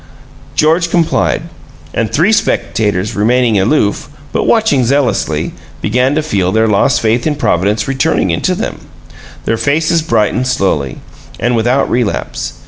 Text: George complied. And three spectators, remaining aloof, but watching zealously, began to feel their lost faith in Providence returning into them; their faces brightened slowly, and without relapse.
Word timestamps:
George 0.55 0.89
complied. 0.89 1.43
And 1.93 2.11
three 2.11 2.31
spectators, 2.31 3.15
remaining 3.15 3.59
aloof, 3.59 4.09
but 4.33 4.45
watching 4.45 4.83
zealously, 4.83 5.53
began 5.79 6.15
to 6.15 6.23
feel 6.23 6.51
their 6.51 6.67
lost 6.67 6.99
faith 7.01 7.27
in 7.27 7.35
Providence 7.35 7.87
returning 7.87 8.31
into 8.31 8.55
them; 8.55 8.87
their 9.45 9.57
faces 9.57 10.01
brightened 10.01 10.47
slowly, 10.47 10.97
and 11.39 11.55
without 11.55 11.87
relapse. 11.87 12.53